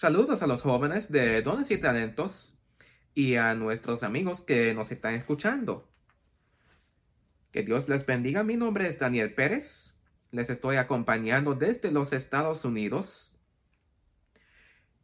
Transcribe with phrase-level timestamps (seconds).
[0.00, 2.58] Saludos a los jóvenes de Dones y Talentos
[3.12, 5.92] y a nuestros amigos que nos están escuchando.
[7.52, 8.42] Que Dios les bendiga.
[8.42, 9.94] Mi nombre es Daniel Pérez.
[10.30, 13.38] Les estoy acompañando desde los Estados Unidos.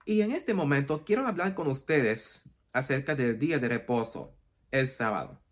[0.06, 4.34] Y en este momento quiero hablar con ustedes acerca del día de reposo,
[4.70, 5.42] el sábado.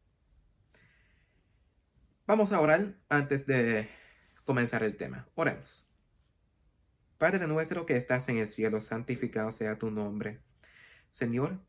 [2.27, 3.91] Vamos a orar antes de
[4.47, 5.29] comenzar el tema.
[5.35, 5.87] Oremos.
[7.19, 10.41] Padre nuestro que estás en el cielo, santificado sea tu nombre.
[11.13, 11.61] Señor,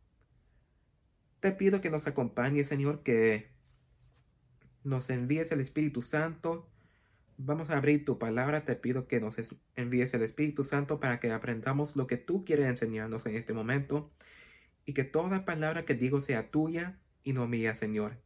[1.39, 3.51] te pido que nos acompañes, Señor, que
[4.83, 6.67] nos envíes el Espíritu Santo.
[7.37, 8.65] Vamos a abrir tu palabra.
[8.65, 9.35] Te pido que nos
[9.75, 14.11] envíes el Espíritu Santo para que aprendamos lo que tú quieres enseñarnos en este momento
[14.85, 18.17] y que toda palabra que digo sea tuya y no mía, Señor.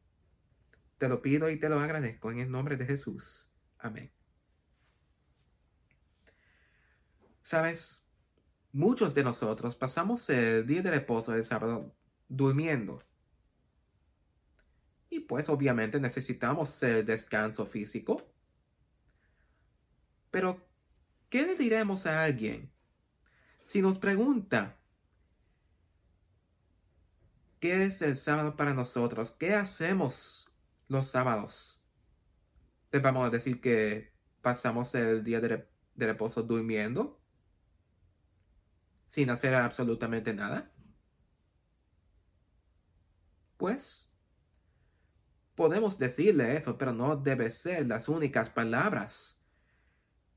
[0.98, 3.50] Te lo pido y te lo agradezco en el nombre de Jesús.
[3.80, 4.19] Amén.
[7.50, 8.06] Sabes,
[8.72, 11.96] muchos de nosotros pasamos el día de reposo del sábado
[12.28, 13.02] durmiendo.
[15.10, 18.22] Y pues obviamente necesitamos el descanso físico.
[20.30, 20.62] Pero,
[21.32, 22.72] ¿qué le diremos a alguien
[23.66, 24.78] si nos pregunta
[27.60, 29.32] qué es el sábado para nosotros?
[29.32, 30.52] ¿Qué hacemos
[30.88, 31.84] los sábados?
[32.92, 37.19] ¿Le vamos a decir que pasamos el día de reposo durmiendo?
[39.10, 40.72] Sin hacer absolutamente nada?
[43.58, 44.14] Pues
[45.56, 49.42] podemos decirle eso, pero no debe ser las únicas palabras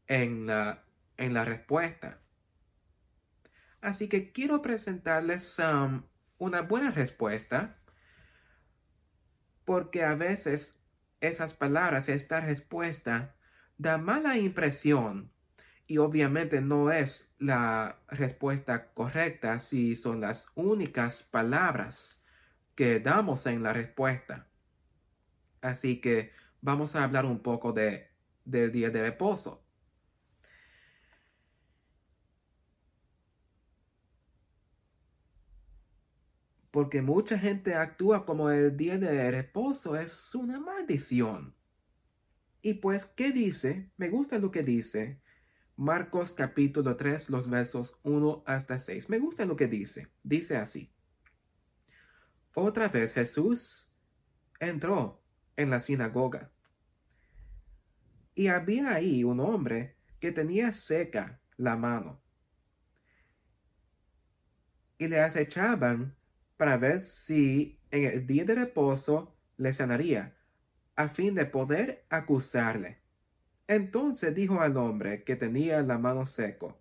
[0.08, 0.84] en la,
[1.18, 2.22] en la respuesta.
[3.82, 6.04] Así que quiero presentarles um,
[6.38, 7.78] una buena respuesta
[9.66, 10.82] porque a veces
[11.20, 13.36] esas palabras, esta respuesta,
[13.76, 15.30] da mala impresión
[15.86, 22.22] y obviamente no es la respuesta correcta si son las únicas palabras
[22.74, 24.48] que damos en la respuesta.
[25.60, 28.08] Así que vamos a hablar un poco de,
[28.44, 29.64] del día de reposo.
[36.70, 41.54] Porque mucha gente actúa como el día de reposo es una maldición.
[42.62, 43.90] Y pues, ¿qué dice?
[43.98, 45.20] Me gusta lo que dice
[45.76, 49.08] Marcos capítulo 3, los versos 1 hasta 6.
[49.08, 50.08] Me gusta lo que dice.
[50.22, 50.92] Dice así.
[52.54, 53.90] Otra vez Jesús
[54.60, 55.22] entró
[55.56, 56.50] en la sinagoga.
[58.34, 62.20] Y había ahí un hombre que tenía seca la mano.
[64.98, 66.14] Y le acechaban
[66.56, 70.36] para ver si en el día de reposo le sanaría,
[70.96, 73.01] a fin de poder acusarle.
[73.66, 76.80] Entonces dijo al hombre que tenía la mano seco,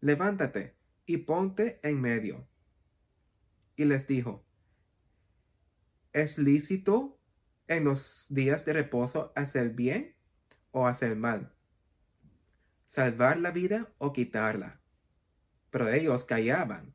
[0.00, 0.74] levántate
[1.06, 2.46] y ponte en medio.
[3.76, 4.44] Y les dijo,
[6.12, 7.18] ¿es lícito
[7.66, 10.14] en los días de reposo hacer bien
[10.70, 11.52] o hacer mal?
[12.86, 14.80] ¿Salvar la vida o quitarla?
[15.70, 16.94] Pero ellos callaban.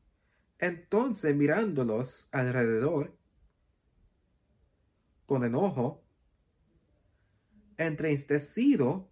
[0.59, 3.17] Entonces mirándolos alrededor,
[5.25, 6.03] con enojo,
[7.78, 9.12] entristecido,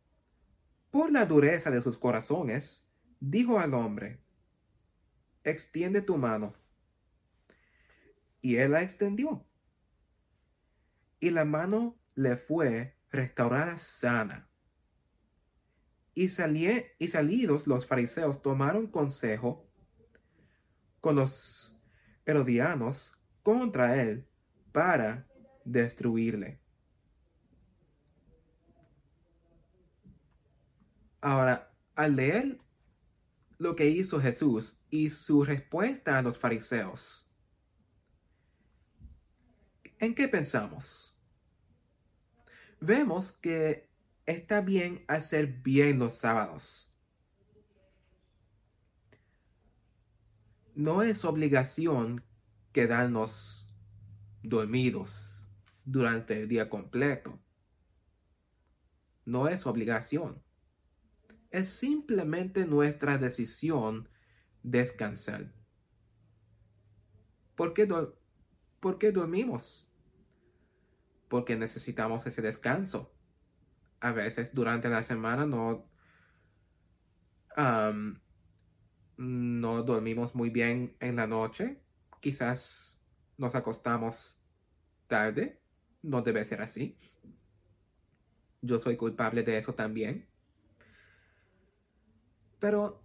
[0.93, 2.85] por la dureza de sus corazones,
[3.19, 4.19] dijo al hombre,
[5.43, 6.53] extiende tu mano.
[8.41, 9.43] Y él la extendió.
[11.19, 14.51] Y la mano le fue restaurada sana.
[16.13, 19.67] Y, y salidos los fariseos tomaron consejo
[21.01, 21.81] con los
[22.23, 24.27] herodianos contra él
[24.71, 25.27] para
[25.65, 26.62] destruirle.
[31.23, 32.59] Ahora, al leer
[33.57, 37.31] lo que hizo Jesús y su respuesta a los fariseos,
[40.00, 41.17] ¿en qué pensamos?
[42.81, 43.88] Vemos que
[44.25, 46.94] está bien hacer bien los sábados.
[50.75, 52.25] No es obligación
[52.73, 53.73] quedarnos
[54.41, 55.49] dormidos
[55.85, 57.40] durante el día completo.
[59.23, 60.43] No es obligación
[61.53, 64.09] es simplemente nuestra decisión
[64.64, 65.53] descansar.
[67.55, 67.85] ¿Por qué,
[69.11, 69.88] dormimos?
[71.29, 73.14] Porque necesitamos ese descanso.
[74.00, 75.88] A veces durante la semana no,
[79.17, 81.84] no dormimos muy bien en la noche.
[82.20, 82.99] Quizás
[83.38, 84.44] nos acostamos
[85.06, 85.61] tarde.
[86.02, 86.97] No debe ser así.
[88.59, 90.33] Yo soy culpable de eso también.
[92.63, 93.03] Pero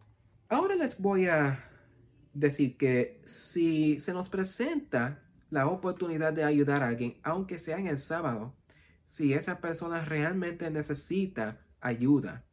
[0.48, 1.68] ahora les voy a
[2.32, 7.88] decir que si se nos presenta la oportunidad de ayudar a alguien, aunque sea en
[7.88, 8.54] el sábado,
[9.04, 12.44] si esa persona realmente necesita ayuda,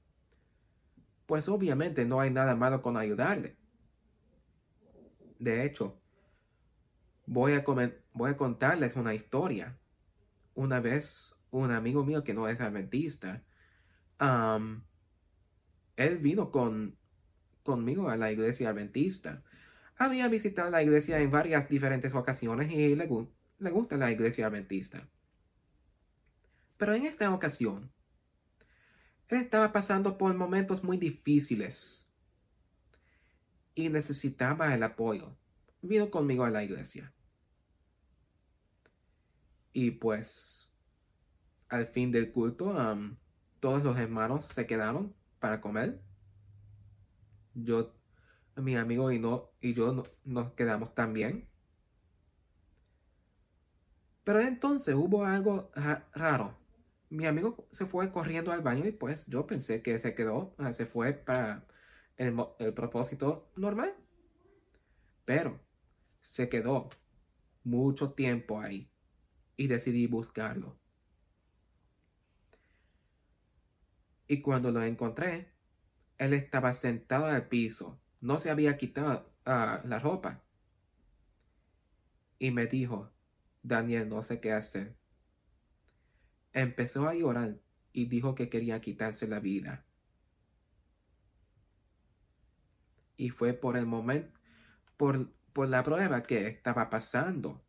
[1.28, 3.56] pues obviamente no hay nada malo con ayudarle.
[5.38, 6.02] De hecho,
[7.28, 7.64] voy a,
[8.14, 9.78] voy a contarles una historia.
[10.56, 13.44] Una vez, un amigo mío que no es adventista,
[15.96, 16.98] él vino con,
[17.64, 19.44] conmigo a la iglesia adventista.
[19.98, 23.08] Había visitado la iglesia en varias diferentes ocasiones y le,
[23.60, 25.08] le gusta la iglesia adventista.
[26.78, 27.92] Pero en esta ocasión,
[29.30, 32.08] él estaba pasando por momentos muy difíciles
[33.74, 35.36] y necesitaba el apoyo.
[35.82, 37.14] Vino conmigo a la iglesia.
[39.72, 40.74] Y pues,
[41.70, 42.74] al fin del culto,
[43.60, 45.14] todos los hermanos se quedaron
[45.46, 46.02] para comer.
[47.54, 47.94] Yo,
[48.56, 51.48] mi amigo y, no, y yo nos quedamos también.
[54.24, 55.70] Pero entonces hubo algo
[56.16, 56.58] raro
[57.12, 60.88] mi amigo se fue corriendo al baño y pues yo pensé que se quedó, se
[60.88, 61.64] fue para
[62.18, 63.94] el, el propósito normal.
[65.26, 65.60] Pero
[66.22, 66.90] se quedó
[67.64, 68.90] mucho tiempo ahí
[69.56, 70.80] y decidí buscarlo.
[74.28, 75.52] Y cuando lo encontré,
[76.18, 80.44] él estaba sentado al piso, no se había quitado ah, la ropa.
[82.40, 83.12] Y me dijo,
[83.62, 84.96] Daniel, no sé qué hacer.
[86.54, 87.60] Empezó a llorar
[87.94, 89.86] y dijo que quería quitarse la vida.
[93.18, 94.38] Y fue por el momento,
[94.98, 97.64] por, por la prueba que estaba pasando.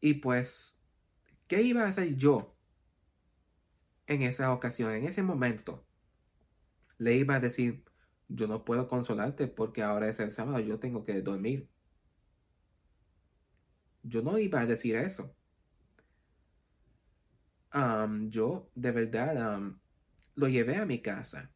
[0.00, 0.78] Y pues,
[1.46, 2.53] ¿qué iba a hacer yo
[4.06, 5.84] en esa ocasión, en ese momento?
[6.98, 7.84] Le iba a decir,
[8.28, 11.68] yo no puedo consolarte porque ahora es el sábado, yo tengo que dormir.
[14.02, 15.34] Yo no iba a decir eso.
[18.30, 19.60] yo de verdad
[20.36, 21.50] lo llevé a mi casa.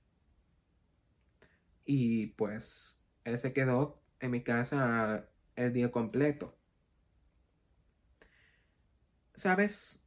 [1.85, 6.59] Y pues él se quedó en mi casa el día completo.
[9.35, 10.03] ¿Sabes?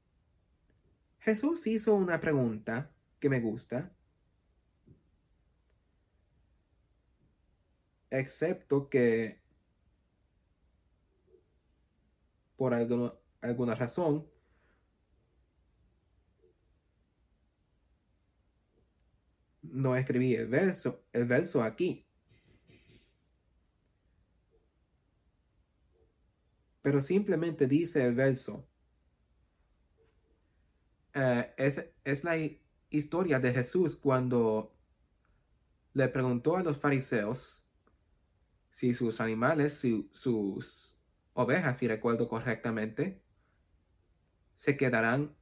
[1.22, 3.92] Jesús hizo una pregunta que me gusta.
[8.10, 9.40] Excepto que
[12.58, 14.28] por alguna, razón,
[19.64, 22.06] no escribí el verso, el verso aquí.
[26.82, 28.71] Pero simplemente dice el verso.
[31.14, 32.38] Eh, es, es, la
[32.90, 34.74] historia de Jesús cuando
[35.94, 37.66] le preguntó a los fariseos
[38.72, 40.98] si sus animales, si, sus
[41.34, 43.22] ovejas, si recuerdo correctamente,
[44.56, 45.36] se quedarán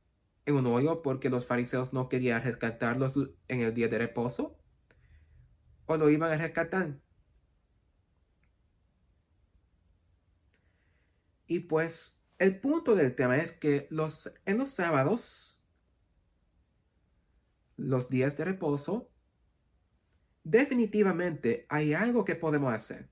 [0.46, 3.14] en un hoyo porque los fariseos no querían rescatarlos
[3.48, 4.58] en el día de reposo,
[5.86, 7.00] o lo iban a rescatar.
[11.48, 15.59] Y pues el punto del tema es que los, en los sábados,
[17.80, 19.10] los días de reposo,
[20.44, 23.10] definitivamente hay algo que podemos hacer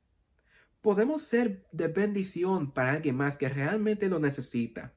[0.88, 4.94] podemos ser de bendición para alguien más que realmente lo necesita.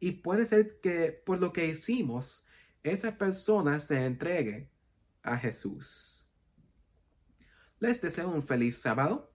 [0.00, 2.44] Y puede ser que por lo que hicimos,
[2.82, 4.68] esa persona se entregue
[5.22, 6.28] a Jesús.
[7.78, 9.32] Les deseo un feliz sábado.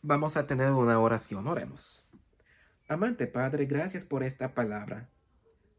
[0.00, 1.46] Vamos a tener una oración.
[1.46, 2.08] Oremos.
[2.88, 5.10] Amante Padre, gracias por esta palabra.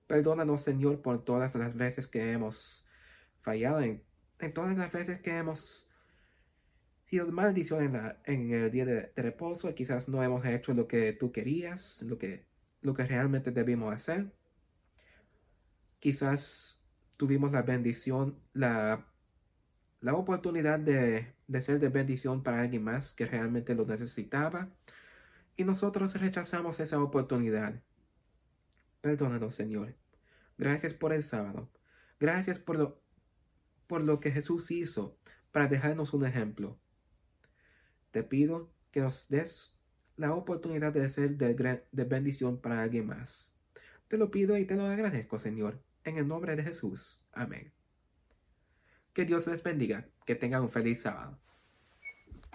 [0.06, 2.86] Perdónanos, Señor, por todas las veces que hemos
[3.42, 4.04] fallado, en,
[4.54, 5.90] todas las veces que hemos
[7.06, 7.96] sido maldición
[8.26, 12.46] en, el día de, reposo quizás no hemos hecho lo que tú querías, lo que,
[12.82, 14.32] lo que realmente debimos hacer.
[16.00, 16.82] Quizás
[17.18, 19.08] tuvimos la bendición, la,
[20.00, 24.70] la oportunidad de, de ser de bendición para alguien más que realmente lo necesitaba
[25.56, 27.82] y nosotros rechazamos esa oportunidad.
[29.02, 29.96] Perdónanos, Señor.
[30.58, 31.70] Gracias por el sábado.
[32.20, 33.02] Gracias por lo,
[33.92, 35.18] por lo que Jesús hizo
[35.52, 36.80] para dejarnos un ejemplo.
[38.12, 39.76] Te pido que nos des
[40.16, 43.54] la oportunidad de ser de, bendición para alguien más.
[44.08, 47.26] Te lo pido y te lo agradezco, Señor, en el nombre de Jesús.
[47.34, 47.74] Amén.
[49.12, 51.38] Que Dios les bendiga, que tengan un feliz sábado.